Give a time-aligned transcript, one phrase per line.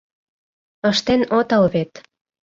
[0.89, 1.91] Ыштен отыл вет.